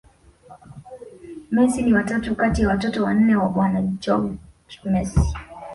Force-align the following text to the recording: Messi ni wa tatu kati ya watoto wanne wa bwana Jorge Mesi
Messi 1.51 1.81
ni 1.81 1.93
wa 1.93 2.03
tatu 2.03 2.35
kati 2.35 2.61
ya 2.61 2.67
watoto 2.67 3.03
wanne 3.03 3.35
wa 3.35 3.49
bwana 3.49 3.81
Jorge 3.81 4.37
Mesi 4.85 5.19